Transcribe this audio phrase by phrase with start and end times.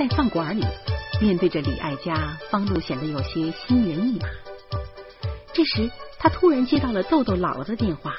[0.00, 0.64] 在饭馆里，
[1.20, 4.28] 面对着李爱家，方露显得有些心猿意马。
[5.52, 8.14] 这时，他突然接到了豆豆姥姥的电话，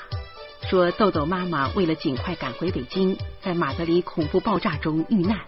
[0.70, 5.40] 说豆豆妈妈为了尽快赶回北京，在马德里恐怖爆炸中遇难。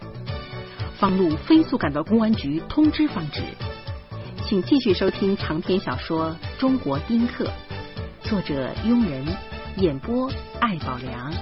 [0.98, 3.40] 方露飞速赶到公安局通知方志。
[4.44, 6.30] 请继续收听长篇小说
[6.60, 7.44] 《中国丁克》，
[8.28, 9.24] 作者庸人，
[9.76, 10.28] 演播
[10.60, 11.32] 艾宝良。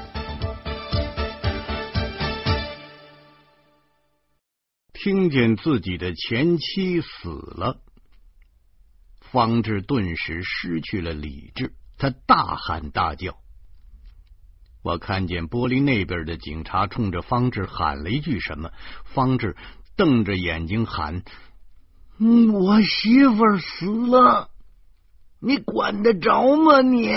[5.02, 7.80] 听见自己的前妻死了，
[9.18, 13.36] 方志顿时失去了理智，他大喊大叫。
[14.80, 18.70] 我看见玻璃那边的警察冲着方志喊了一句什么，
[19.04, 19.56] 方志
[19.96, 21.24] 瞪着眼睛喊。
[22.20, 24.50] 我媳妇死了，
[25.40, 26.80] 你管得着吗？
[26.80, 27.10] 你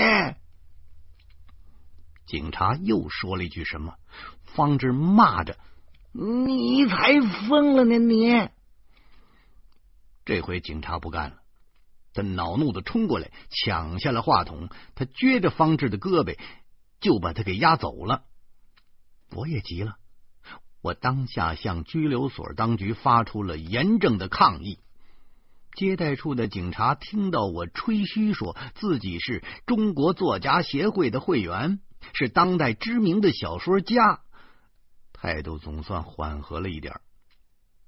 [2.26, 3.94] 警察又说了一句什么？
[4.42, 5.60] 方志骂着
[6.18, 7.98] ：“你才疯了呢！
[7.98, 8.50] 你！”
[10.24, 11.38] 这回警察不干了，
[12.14, 16.38] 他恼怒的冲过来，抢下了话筒，他撅着方志的胳膊，
[17.02, 18.24] 就把他给押走了。
[19.32, 19.98] 我也急了，
[20.82, 24.80] 我当下向拘留所当局发出了严正的抗议。
[25.76, 31.82] 接待处的警察听到我吹嘘说自己是中国作家协会的会员，
[32.14, 34.22] 是当代知名的小说家，
[35.26, 37.02] 态度总算缓和了一点，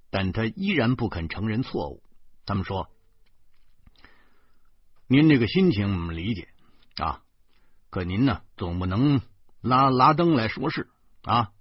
[0.09, 2.01] 但他依然不肯承认错误。
[2.47, 2.89] 他们说
[5.05, 6.47] ：“您这个心情我们理解
[6.95, 7.21] 啊，
[7.91, 9.21] 可您呢总不能
[9.61, 10.89] 拉拉登来说事
[11.21, 11.51] 啊，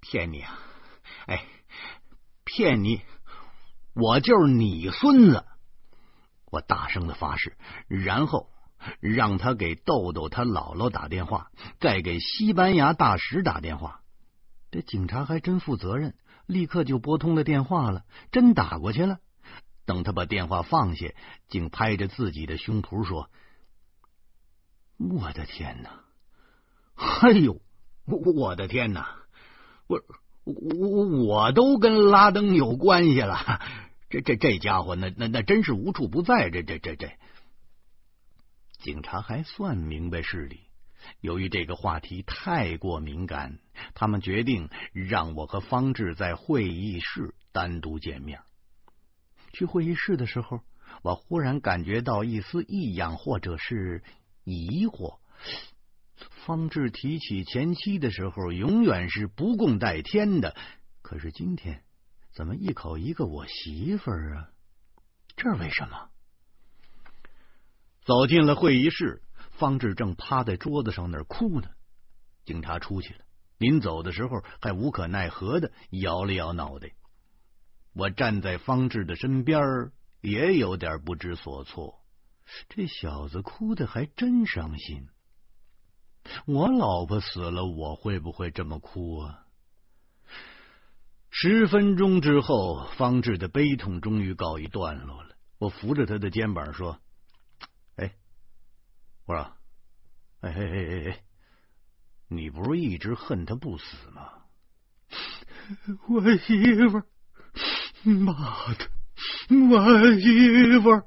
[0.00, 0.58] 骗你啊，
[1.26, 1.46] 哎，
[2.44, 3.00] 骗你。”
[3.98, 5.46] 我就是你孙子！
[6.44, 7.56] 我大声的发誓，
[7.88, 8.50] 然后
[9.00, 14.00] 让他给豆豆他姥姥打电话，再给西班牙大使打电话。
[14.70, 16.14] 这警察还真负责任，
[16.46, 19.18] 立刻就拨通了电话了，真打过去了。
[19.84, 21.12] 等他把电话放下，
[21.48, 23.30] 竟拍着自己的胸脯说
[24.98, 26.00] ：“我的天哪！
[26.96, 27.60] 哎呦，
[28.06, 29.16] 我的天哪！
[29.86, 30.02] 我
[30.44, 33.60] 我我都跟拉登有关系了。”
[34.10, 36.48] 这这这家伙，那那那真是无处不在。
[36.50, 37.12] 这这这这，
[38.86, 40.60] 警察还算明白事理。
[41.20, 43.58] 由于这个话题太过敏感，
[43.94, 48.42] 他们决定让我和方志在会议室单独见面。
[49.52, 50.60] 去会议室的时候，
[51.02, 54.04] 我忽然感觉到一丝异样，或者是
[54.44, 55.18] 疑惑。
[56.44, 60.54] 方志提起前妻的时候，永远是不共戴天的。
[61.02, 61.82] 可是今天。
[62.32, 64.50] 怎么一口一个我媳妇儿啊？
[65.36, 66.10] 这为什么？
[68.06, 71.68] 走进了会议室，方志正趴在桌子上那儿哭呢。
[72.44, 73.20] 警察出去了，
[73.58, 76.92] 临走的时候还无可奈何的摇了摇脑袋。
[77.92, 79.60] 我站在方志的身边，
[80.20, 81.96] 也有点不知所措。
[82.68, 85.08] 这小子哭的还真伤心。
[86.46, 89.46] 我老婆死了，我会不会这么哭啊？
[91.30, 95.30] 十分钟之后，方志的悲痛终于告一段落了。
[95.58, 97.00] 我扶着他的肩膀说：“，
[99.26, 99.52] 我说，
[100.40, 101.24] 哎哎哎哎哎，
[102.28, 104.32] 你不是一直恨他不死吗？
[106.08, 107.06] 我媳妇儿，
[108.04, 108.32] 妈
[108.74, 108.90] 的，
[109.70, 111.06] 我媳妇儿！”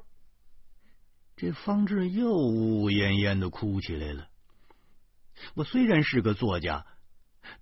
[1.36, 4.28] 这方志又呜呜咽咽的哭起来了。
[5.54, 6.86] 我虽然是个作家。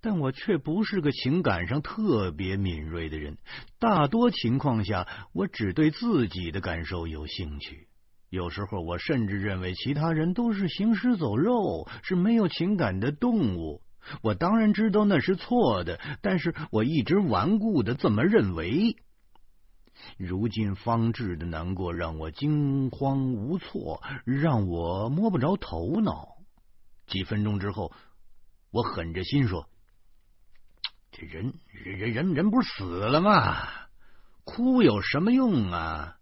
[0.01, 3.37] 但我却不是个情感上特别敏锐的人，
[3.79, 7.88] 大多情况下，我只对自己的感受有兴趣。
[8.29, 13.81] 有时候，我甚至认为其他人都是行尸走肉，是没有情感的动物。
[14.21, 18.95] 我当然知道那是错的，但是我一直顽固的这么认为。
[20.17, 26.37] 如今方志的难过让我惊慌无措，让我摸不着头脑。
[27.07, 27.91] 几分钟之后，
[28.71, 29.67] 我狠着心说。
[31.11, 33.57] 这人人人人不是死了吗？
[34.43, 36.15] 哭有什么用啊？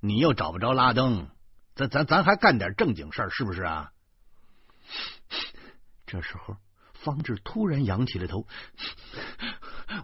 [0.00, 1.28] 你又找不着拉登，
[1.76, 3.92] 咱咱咱还干点正经事儿，是不是啊？
[6.06, 6.56] 这时候，
[6.94, 8.46] 方志突然仰起了头，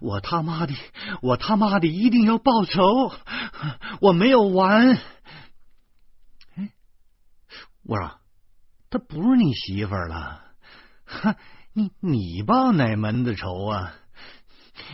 [0.01, 0.75] 我他妈的，
[1.23, 3.13] 我他妈的一定要报仇！
[4.03, 4.99] 我没有完。
[6.57, 6.73] 哎，
[7.85, 8.21] 我说，
[8.91, 10.45] 他不是你媳妇了？
[11.07, 11.37] 哈，
[11.73, 13.95] 你你报哪门子仇啊？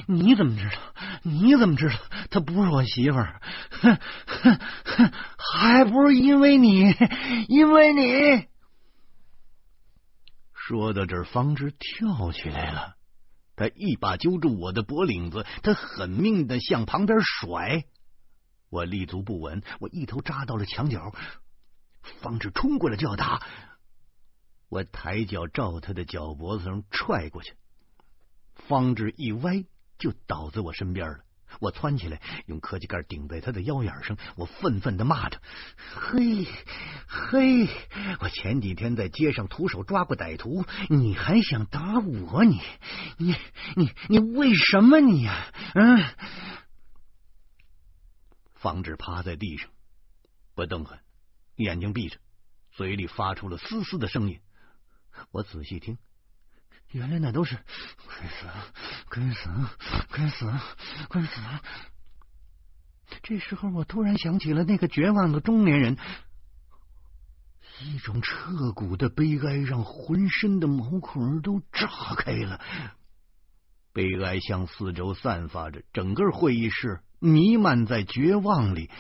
[0.07, 0.83] 你怎么知道？
[1.23, 1.95] 你怎么知道
[2.31, 3.41] 她不是我媳妇儿？
[3.71, 6.95] 哼哼哼，还不是因为你，
[7.49, 8.49] 因为你。
[10.55, 12.97] 说到这儿，方志跳起来了。
[13.57, 17.85] 他一把揪住我的脖领子，他狠命的向旁边甩。
[18.71, 21.13] 我立足不稳，我一头扎到了墙角。
[22.21, 23.43] 方志冲过来就要打，
[24.69, 27.55] 我抬脚照他的脚脖子上踹过去，
[28.55, 29.65] 方志一歪
[29.99, 31.19] 就倒在我身边了。
[31.61, 34.19] 我窜起来，用科技盖顶在他的腰眼上。
[34.37, 35.41] 我愤愤的骂着
[35.97, 36.47] ：“嘿，
[37.07, 37.67] 嘿！
[38.21, 42.45] 我前几天在街上徒手抓过歹徒，你还想打我？
[42.45, 42.61] 你，
[43.17, 43.35] 你，
[43.77, 45.47] 你，你为什么你呀？
[45.75, 46.05] 嗯！”
[48.53, 49.71] 方志趴在地上，
[50.55, 51.01] 不动弹，
[51.57, 52.19] 眼睛闭着，
[52.73, 54.39] 嘴里发出了嘶嘶的声音。
[55.31, 55.97] 我仔细听。
[56.93, 57.55] 原来那都是
[58.09, 58.47] 该死，
[59.11, 59.51] 该死，
[60.11, 60.51] 该死，
[61.11, 61.41] 该死！
[63.23, 65.99] 这时候，我突然想起了那个绝望的中年人，
[67.83, 72.61] 一种彻骨的悲哀让浑身的毛孔都炸开了，
[73.93, 78.91] 悲哀向四周散发着，整个会议室弥漫在绝望里。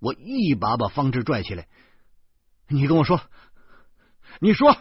[0.00, 1.66] 我一把把方志拽起来，
[2.68, 3.22] 你跟我说，
[4.40, 4.76] 你说。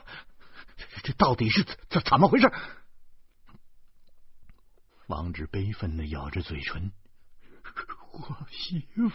[1.04, 2.52] 这到底是怎怎怎么回事？
[5.08, 6.92] 王志悲愤的咬着嘴唇
[8.12, 9.10] ：“我媳妇，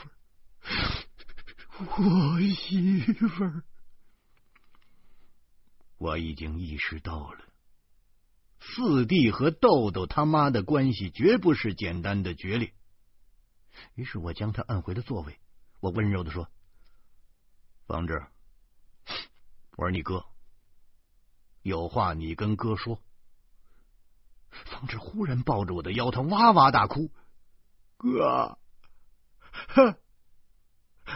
[1.99, 3.63] 我媳妇。”
[5.99, 7.45] 我已经意识到了，
[8.59, 12.73] 四弟和豆豆他妈的关系绝不是简单的决裂。
[13.95, 15.39] 于是我将他按回了座位，
[15.81, 16.49] 我温柔的说
[17.87, 18.25] ：“方志，
[19.77, 20.25] 我是你哥。”
[21.63, 22.99] 有话你跟哥说。
[24.67, 27.11] 方志忽然抱着我的腰，他哇哇大哭
[27.97, 28.59] ：“哥，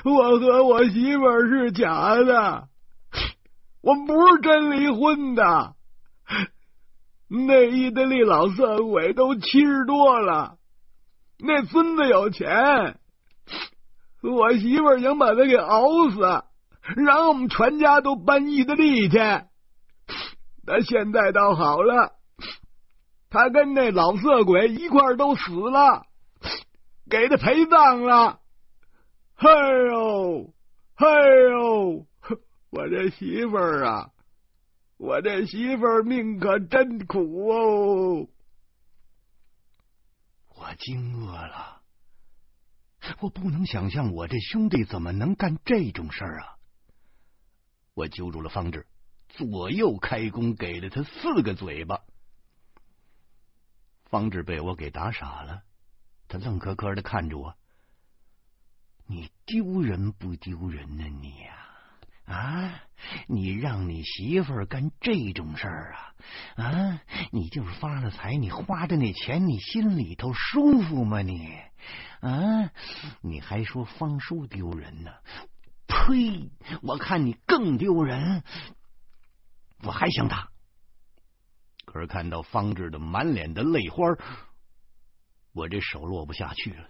[0.05, 2.69] 我和我媳妇儿是假的，
[3.83, 5.75] 我不是真离婚的。
[7.29, 10.57] 那意大利老色鬼都七十多了，
[11.39, 12.99] 那孙子有钱，
[14.23, 16.21] 我媳妇儿想把他给熬死，
[16.97, 19.19] 然后我们全家都搬意大利去。”
[20.67, 22.17] 他现在倒好了，
[23.31, 26.07] 他跟那老色鬼一块都死了，
[27.09, 28.41] 给他陪葬了。
[29.37, 30.53] 嘿呦，
[30.97, 31.07] 嘿
[31.51, 32.07] 呦，
[32.71, 34.11] 我这媳妇儿啊，
[34.97, 38.29] 我这媳妇儿命可真苦哦！
[40.57, 41.83] 我惊愕了，
[43.21, 46.57] 我不能想象我这兄弟怎么能干这种事儿啊！
[47.95, 48.87] 我揪住了方志。
[49.37, 52.01] 左右开弓，给了他四个嘴巴。
[54.05, 55.63] 方志被我给打傻了，
[56.27, 57.55] 他愣磕磕的看着我
[59.07, 61.05] ：“你丢人不丢人呢？
[61.21, 62.81] 你呀，啊，
[63.27, 66.15] 你让你媳妇干这种事儿啊？
[66.65, 71.21] 啊，你就是发了财，你花的那钱，你心里头舒服吗？
[71.21, 71.53] 你
[72.21, 72.71] 啊，
[73.21, 75.13] 你还说方叔丢人呢？
[75.89, 76.51] 呸！
[76.83, 78.43] 我看你更丢人。”
[79.87, 80.49] 我还想打，
[81.85, 84.03] 可是看到方志的满脸的泪花，
[85.53, 86.89] 我这手落不下去了。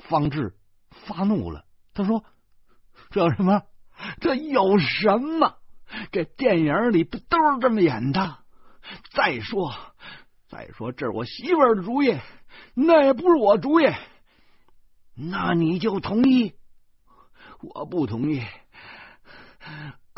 [0.00, 0.54] 方志
[0.90, 1.64] 发怒了，
[1.94, 2.24] 他说
[3.08, 3.62] ：“这有什么？
[4.20, 5.56] 这有什么？
[6.12, 8.44] 这电影里不都是这么演的？
[9.10, 9.74] 再说，
[10.46, 12.18] 再说，这是我媳妇儿的主意，
[12.74, 13.86] 那也不是我主意。
[15.14, 16.54] 那你就同意？
[17.60, 18.44] 我不同意。”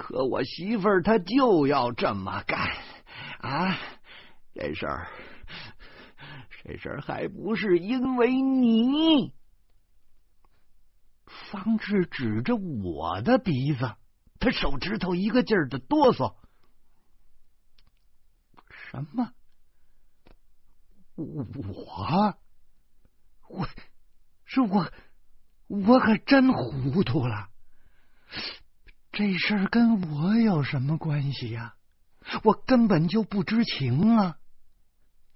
[0.02, 2.58] 可我媳妇儿她就要这么干
[3.38, 3.78] 啊！
[4.52, 5.08] 这事儿，
[6.64, 9.32] 这事儿还不是因为你。
[11.24, 13.94] 方志指着我的鼻子，
[14.40, 16.34] 他手指头一个劲儿的哆嗦。
[18.90, 19.32] 什么？
[21.14, 21.46] 我
[23.48, 23.68] 我
[24.44, 24.92] 是我
[25.68, 27.48] 我可真糊涂了。
[29.12, 31.74] 这事儿跟我有什么关系呀？
[32.44, 34.38] 我根本就不知情啊！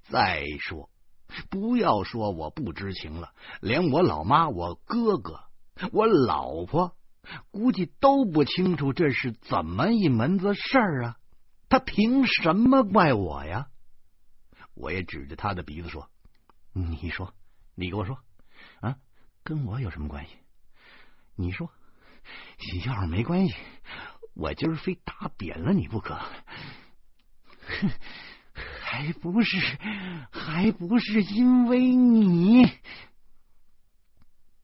[0.09, 0.89] 再说，
[1.51, 5.41] 不要说我不知情了，连我老妈、我哥哥、
[5.93, 6.97] 我老婆，
[7.51, 11.17] 估计都不清楚这是怎么一门子事儿啊！
[11.69, 13.69] 他凭什么怪我呀？
[14.73, 16.09] 我也指着他的鼻子说
[16.73, 17.35] ：“你说，
[17.75, 18.19] 你给我说
[18.81, 18.97] 啊，
[19.43, 20.33] 跟我有什么关系？
[21.35, 21.71] 你说。”
[22.87, 23.55] 要是没关系，
[24.35, 26.15] 我今儿非打扁了你不可。
[27.67, 27.91] 哼
[28.83, 29.59] 还不是，
[30.31, 32.65] 还不是因为你。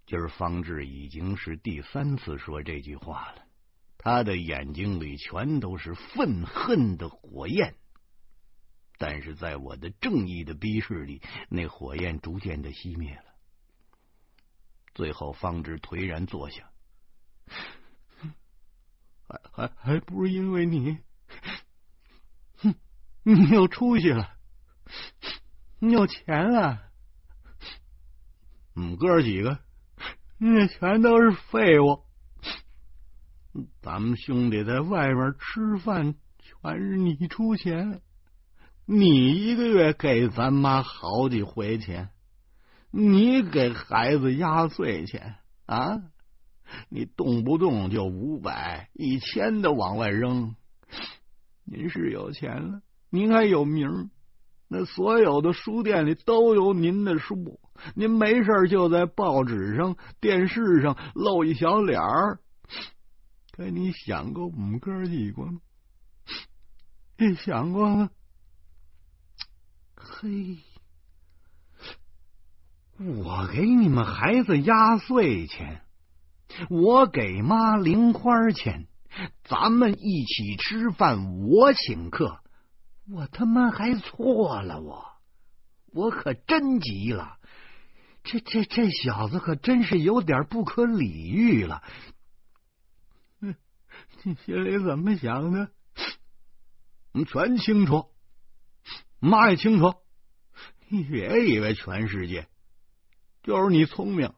[0.07, 3.43] 今儿方志已经是第三次说这句话了，
[3.99, 7.75] 他的眼睛里全都是愤恨的火焰。
[8.99, 13.25] 但是在我的正义的逼视里，那火焰逐渐的熄灭了。
[14.95, 16.71] 最后，方志颓然坐下，
[19.27, 20.99] 还还还不是因为你，
[22.57, 22.75] 哼，
[23.23, 24.37] 你有出息了，
[25.79, 26.91] 你有钱了，
[28.75, 29.59] 我们哥几个
[30.39, 32.05] 那全都是废物。
[33.83, 38.01] 咱们兄弟在外面吃饭，全是你出钱，
[38.87, 42.11] 你一个月给咱妈好几回钱，
[42.91, 46.03] 你给孩子压岁钱啊，
[46.89, 50.55] 你动不动就五百、一千的往外扔。
[51.65, 54.11] 您是有钱了，您还有名，
[54.69, 57.61] 那所有的书店里都有您的书，
[57.95, 62.41] 您没事就在报纸上、电视上露一小脸儿。
[63.53, 65.61] 可你想过我们哥几个吗？
[67.19, 68.11] 你想过吗？
[69.95, 70.59] 嘿，
[72.99, 75.83] 我给你们孩子压岁钱，
[76.71, 78.87] 我给妈零花钱，
[79.45, 82.41] 咱们一起吃饭，我请客，
[83.11, 85.05] 我他妈还错了，我
[85.93, 87.39] 我可真急了，
[88.25, 91.83] 这这这小子可真是有点不可理喻了。
[94.25, 95.71] 你心里怎么想的？
[97.13, 98.07] 我们全清楚，
[99.19, 99.95] 妈也清楚。
[100.89, 102.47] 你别以为全世界
[103.43, 104.33] 就是你聪明，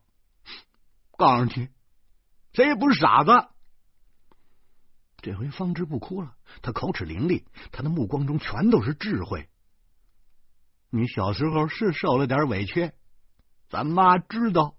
[1.16, 1.68] 告诉你，
[2.54, 3.32] 谁也不是傻子。
[5.18, 9.48] 这回方知不哭了，他口齿伶俐，他的目光中全都是智慧。
[10.90, 12.92] 你小时候是受了点委屈，
[13.68, 14.74] 咱妈知道，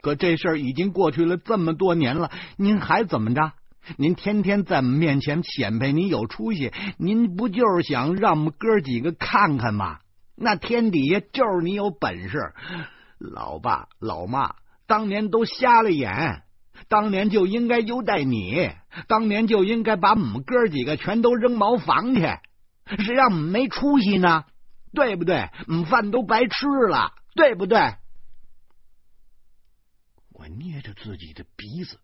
[0.00, 3.52] 可这事儿已经过去了这么多年了，您还怎么着？
[3.96, 9.98] 您天天在我们面前显摆你有出息，您不就是想让我们哥几个看看吗？
[10.36, 12.38] 那天底下就是你有本事，
[13.18, 14.54] 老爸老妈
[14.86, 16.44] 当年都瞎了眼，
[16.88, 18.70] 当年就应该优待你，
[19.08, 22.20] 当年就应该把我们哥几个全都扔茅房去，
[23.04, 24.44] 谁让我们没出息呢？
[24.92, 25.50] 对不对？
[25.68, 27.78] 我们饭都白吃了，对不对？
[30.30, 32.00] 我捏着自己的鼻子。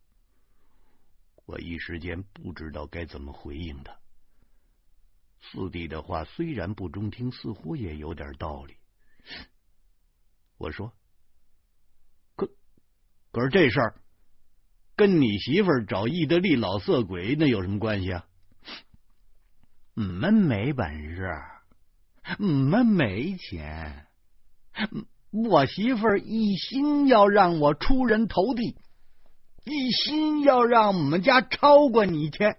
[1.46, 3.96] 我一时间不知道该怎么回应他。
[5.40, 8.76] 四弟的话虽然不中听，似乎也有点道理。
[10.58, 10.92] 我说
[12.36, 12.48] ：“可
[13.30, 14.00] 可是这事儿
[14.96, 18.24] 跟你媳妇儿找意大利老色鬼那有什么关系啊？
[19.94, 21.30] 我们没本事，
[22.38, 24.06] 我们没钱，
[25.30, 28.76] 我媳妇儿一心要让我出人头地。”
[29.68, 32.54] 一心要让我们家超过你去，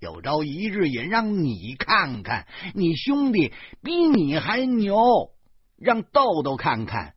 [0.00, 4.94] 有朝一日也让你看看，你兄弟比你还牛，
[5.78, 7.14] 让豆豆看看，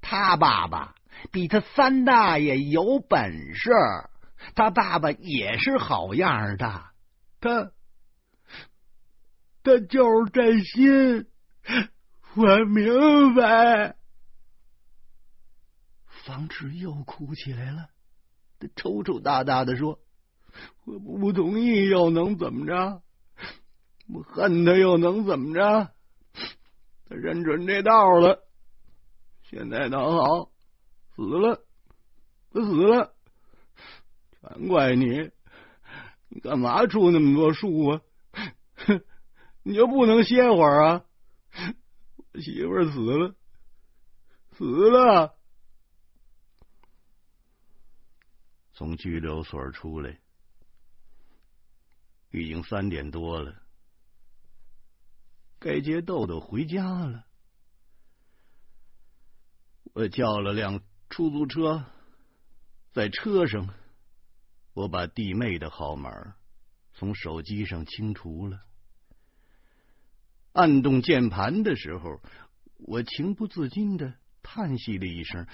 [0.00, 0.96] 他爸爸
[1.30, 3.70] 比他三大爷有本事，
[4.54, 6.84] 他爸爸也是好样的，
[7.40, 7.72] 他
[9.62, 11.26] 他就是这心，
[12.34, 13.96] 我明白。
[16.24, 17.88] 方志又哭起来了，
[18.58, 20.00] 他抽抽搭搭的说
[20.84, 23.02] ：“我不同意又能怎么着？
[24.08, 25.92] 我恨他又能怎么着？
[27.08, 28.44] 他认准这道了，
[29.48, 30.50] 现在倒好，
[31.16, 31.64] 死了，
[32.52, 33.16] 他死了，
[34.42, 35.30] 全怪你！
[36.28, 38.02] 你干嘛出那么多树啊？
[39.64, 41.04] 你就不能歇会儿啊？
[42.32, 43.34] 我媳妇死了，
[44.52, 45.34] 死了。”
[48.74, 50.20] 从拘留所出来，
[52.30, 53.62] 已经三点多了，
[55.58, 57.24] 该接豆豆回家了。
[59.94, 61.84] 我叫了辆出租车，
[62.92, 63.68] 在车上，
[64.74, 66.10] 我把弟妹的号码
[66.94, 68.60] 从手机上清除了。
[70.52, 72.20] 按动键盘的时候，
[72.78, 75.46] 我情不自禁的叹息了一声。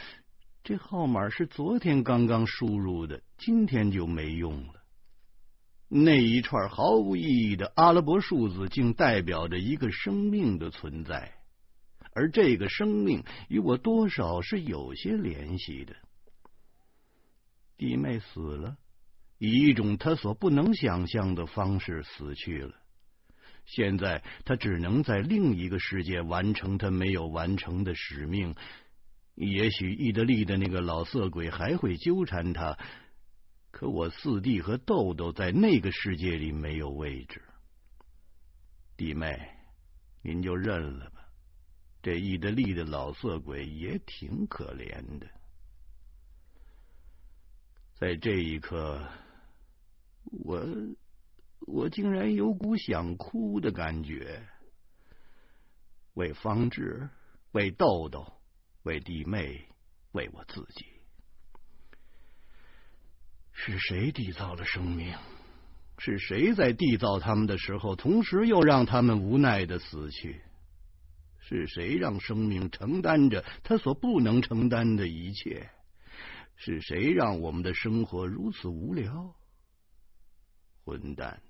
[0.64, 4.74] 这号码是昨天刚刚输入的，今天就没用了。
[5.88, 11.34] 那一串毫无意义的阿拉伯数字，竟代表着一个生命的存在，
[12.14, 15.96] 而这个生命与我多少是有些联系的。
[17.76, 18.76] 弟妹死了，
[19.38, 22.74] 以一种他所不能想象的方式死去了。
[23.64, 28.54] 现在他只能在另一个世界完成他没有完成的使命。
[29.34, 32.76] 也许意大利的那个老色鬼还会纠缠他，
[33.70, 37.42] 可我四弟和豆豆在那个世界里没有位置。
[38.96, 39.34] 弟妹，
[40.22, 41.21] 您就认了吧。
[42.02, 45.26] 这意大利的老色鬼也挺可怜的。
[47.94, 49.00] 在这一刻，
[50.24, 50.66] 我
[51.60, 54.42] 我竟然有股想哭的感觉。
[56.14, 57.08] 为方志，
[57.52, 58.32] 为豆豆，
[58.82, 59.68] 为弟妹，
[60.10, 60.84] 为我自己，
[63.52, 65.16] 是谁缔造了生命？
[65.98, 70.42] 是谁在缔造他们的时候，同时又让他们无奈的死去？
[71.44, 75.68] 是谁让生命承担着他所不能承担的一切？
[76.54, 79.34] 是谁让我们的生活如此无聊？
[80.84, 81.42] 混蛋！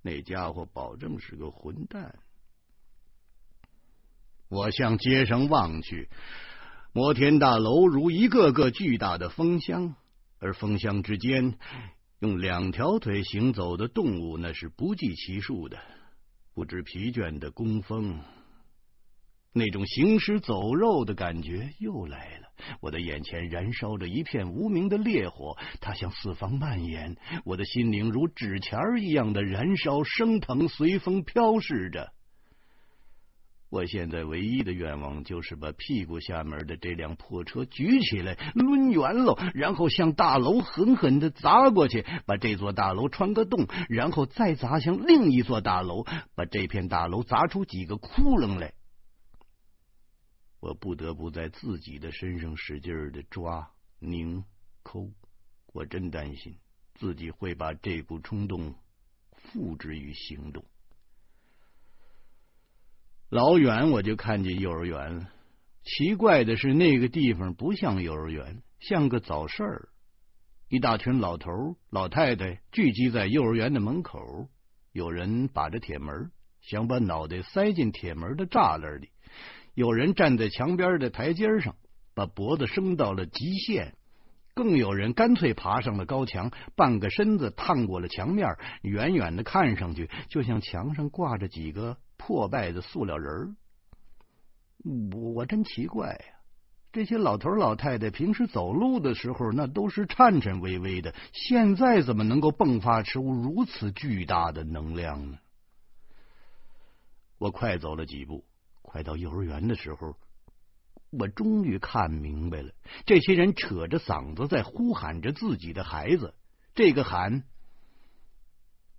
[0.00, 2.18] 那家伙保证是个混蛋！
[4.48, 6.08] 我向街上望去，
[6.92, 9.94] 摩天大楼如一个个巨大的风箱，
[10.38, 11.58] 而风箱之间
[12.20, 15.78] 用两条腿行走的动物，那是不计其数的，
[16.54, 18.20] 不知疲倦的工蜂。
[19.56, 22.48] 那种行尸走肉的感觉又来了，
[22.80, 32.10] 我的眼前燃烧着一片无名的烈火，它向四方蔓延，我的心灵如纸钱儿一样的燃烧升腾，随风飘逝着。
[33.70, 48.74] 我现在唯一的愿望就是把屁股下面的这辆破车举起来，抡圆了，然后向大楼狠狠的砸过去，把这座大楼穿个洞，然后再砸向另一座大楼，把这片大楼砸出几个窟窿来。
[50.64, 54.42] 我不得不在自己的身上使劲的抓、拧、
[54.82, 55.10] 抠，
[55.74, 56.56] 我真担心
[56.94, 58.74] 自己会把这股冲动
[59.34, 60.64] 付之于行动。
[63.28, 65.30] 老远我就看见幼儿园了。
[65.82, 69.90] 奇怪的是，那个地方不像幼儿园，像个早市儿。
[70.68, 74.48] 一大群老头老太太聚集在幼儿园的门口，
[74.92, 79.08] 有人把着铁门，想把脑袋塞进铁门的栅栏里；
[79.74, 81.76] 有人站在墙边的台阶上，
[82.14, 83.92] 把脖子伸到了极限；
[84.54, 91.98] 更有人干脆爬上了高墙，半个身子探过了墙面，远远的看上去，就像墙上挂着几个。
[92.16, 93.54] 破败的塑料人儿，
[95.12, 96.24] 我我真奇怪呀！
[96.90, 105.38] 这些老头老太太平时走路的时候，那都是颤颤巍巍的，现在怎么能够迸发出如此巨大的能量呢？
[107.36, 108.44] 我快走了几步，
[108.94, 110.14] 快到幼儿园的时候，
[111.10, 112.72] 我终于看明白了：
[113.04, 116.32] 这些人扯着嗓子在呼喊着自己的孩子，
[116.76, 117.42] 这个喊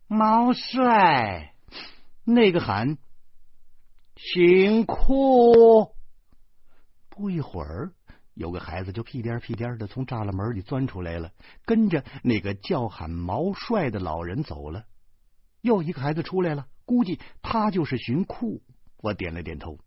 [0.09, 1.53] 毛帅，
[2.25, 2.97] 那个喊。
[4.17, 5.95] 辛苦。
[7.07, 7.93] 不一会儿，
[8.33, 11.31] 有个孩子就屁颠屁颠的从栅栏门里钻出来了，
[11.63, 14.83] 跟着那个叫喊毛帅的老人走了。
[15.61, 18.61] 又一个孩子出来了，估计他就是寻库。
[18.97, 19.77] 我点了点头。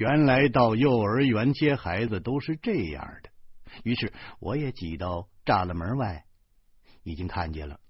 [0.00, 3.28] 原来到幼儿园接孩子都是这样的。
[3.84, 6.24] 于是我也挤到栅栏门外，
[7.02, 7.80] 已经看见了，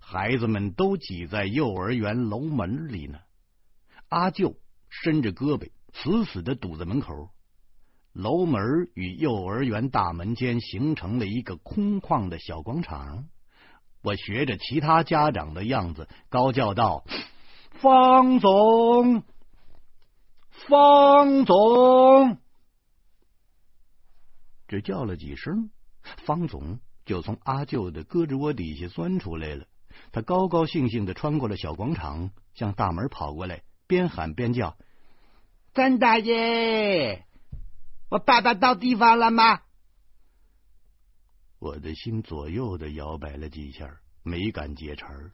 [0.00, 3.20] 孩子们都挤在幼儿园楼门里呢。
[4.08, 4.56] 阿舅
[4.88, 7.30] 伸着胳膊，死死的堵在门口。
[8.14, 13.28] 楼门与幼儿园大门间形成了一个空旷的小广场。
[14.02, 17.04] 我学着其他家长的样子，高叫道
[17.80, 19.22] ：“方总，
[20.68, 22.38] 方总！”
[24.68, 25.70] 只叫了几声，
[26.24, 29.66] 方总就从阿舅的胳肢窝底下钻出来了。
[30.12, 33.62] 他高高兴兴的穿过了小广场，向大门跑过来。
[33.86, 34.76] 边喊边叫
[35.74, 37.26] ：“张大爷，
[38.08, 39.62] 我爸爸到地方了吗？”
[41.58, 45.32] 我的心左右的摇摆了几下，没敢接茬儿。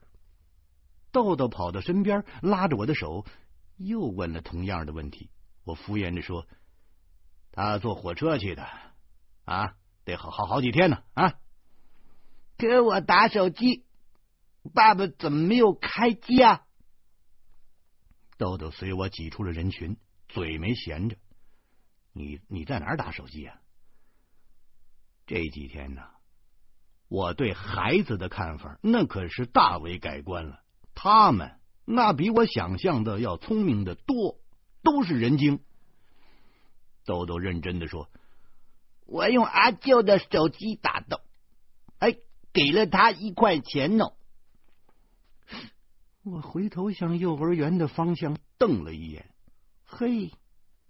[1.13, 3.27] 豆豆跑到身边，拉着我的手，
[3.77, 5.31] 又问了同样的问题。
[5.65, 6.47] 我敷衍着说
[7.53, 8.69] ：“他坐火车去的，
[9.45, 11.35] 啊，得好好好几天呢。”啊，
[12.57, 13.85] 给我打手机，
[14.73, 16.67] 爸爸怎么没有开机啊？
[18.39, 19.97] 豆豆随我挤出了人群，
[20.29, 21.17] 嘴没闲着。
[22.13, 23.61] 你你在哪儿打手机啊？
[25.27, 26.03] 这几天呢，
[27.09, 30.63] 我对孩子的看法那可是大为改观了。
[30.95, 34.39] 他们那比我想象的要聪明的多，
[34.83, 35.61] 都是人精。
[37.05, 38.11] 豆豆认真的说
[39.07, 41.23] ：“我用阿舅的手机打的，
[42.01, 42.17] 哎，
[42.53, 44.11] 给了他一块钱呢。”
[46.25, 49.31] 我回头向幼儿园的方向瞪了一眼，
[49.85, 50.33] 嘿，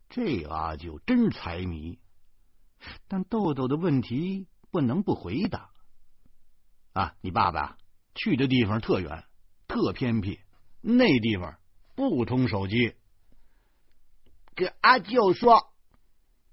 [0.09, 1.99] 这阿舅真财迷。
[3.07, 5.69] 但豆豆的问题不能不回答。
[6.95, 7.77] 啊，你爸爸
[8.15, 9.25] 去的地方特远，
[9.69, 10.41] 特偏僻，
[10.89, 11.59] 那地方
[11.97, 12.95] 不通手机。
[14.55, 15.73] 跟阿舅说，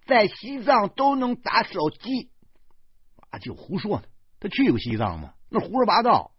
[0.07, 2.31] 在西藏都能打手机。
[3.29, 4.07] 阿舅胡说呢，
[4.39, 5.35] 他去过西藏吗？
[5.49, 6.31] 那胡说八道。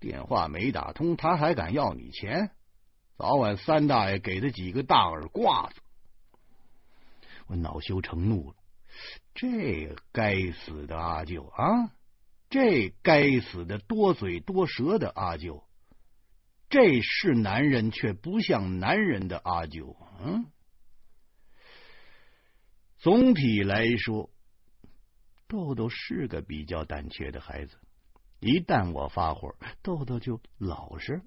[0.00, 2.50] 电话没打通，他还敢要你钱？
[3.16, 5.80] 早晚三大爷给他几个大耳刮子。
[7.46, 8.56] 我恼羞成怒了，
[9.34, 11.92] 这该死的阿舅啊！
[12.50, 15.65] 这该死的多嘴多舌的阿舅，
[16.68, 19.96] 这是男人却不像男人的阿舅。
[20.20, 20.46] 嗯，
[22.98, 24.30] 总体来说，
[25.46, 27.78] 豆豆是个比较胆怯的孩子。
[28.40, 31.22] 一旦我发火，豆豆就老实。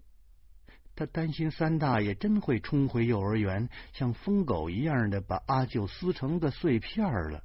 [0.95, 7.43] 他担心三大爷真会冲回幼儿园，像疯狗一样的把阿舅撕成个碎片了。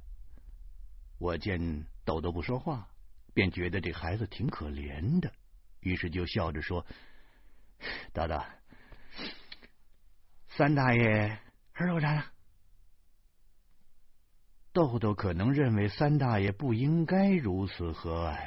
[1.17, 2.89] 我见豆豆不说话，
[3.33, 5.31] 便觉得这孩子挺可怜的，
[5.79, 6.85] 于是就笑着说
[8.13, 8.41] ：“豆豆，
[10.47, 11.39] 三大爷
[11.73, 12.25] 儿子咋了？”
[14.73, 18.37] 豆豆可能认为三大爷不应该如此和蔼，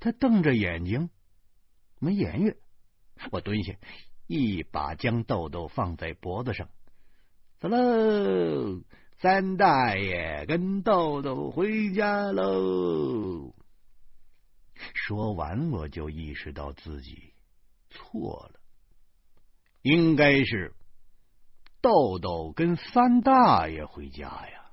[0.00, 1.10] 他瞪着眼睛
[1.98, 2.56] 没言语。
[3.30, 3.74] 我蹲下。
[4.28, 6.70] 一把将豆豆放在脖子上，
[7.58, 8.82] 走喽！
[9.18, 13.52] 三大爷跟豆豆回家喽。
[14.94, 17.31] 说完，我就意识到自己
[17.92, 18.60] 错了，
[19.82, 20.74] 应该是
[21.80, 24.70] 豆豆跟三大爷回家呀。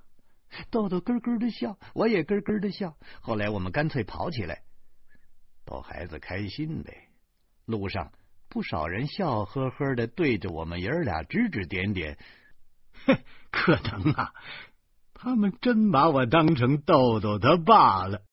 [0.72, 2.98] 豆豆咯咯的笑，我也咯咯的笑。
[3.22, 4.64] 后来我们干脆跑起来，
[5.66, 7.10] 逗孩子开心呗。
[7.66, 8.12] 路上。
[8.52, 12.18] 不少人笑呵呵的对着我们爷儿俩指指点点，
[13.06, 13.16] 哼，
[13.52, 14.34] 可能啊，
[15.14, 18.24] 他们真把我当成豆豆他爸了。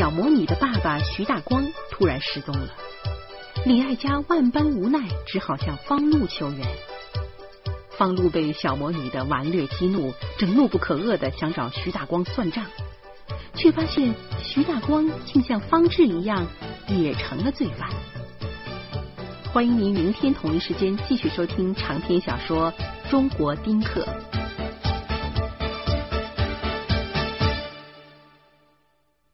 [0.00, 2.70] 小魔女的爸爸徐大光突然失踪了，
[3.66, 6.66] 李爱家万般无奈，只好向方路求援。
[7.98, 12.64] 方路被小魔女的顽劣激怒，正怒不可遏的想找徐大光算账。
[13.54, 16.46] 却发现徐大光竟像方志一样
[16.88, 17.90] 也成了罪犯。
[19.52, 22.72] 欢迎您明天同一时间继续收听长篇小说
[23.10, 24.00] 《中国丁克》。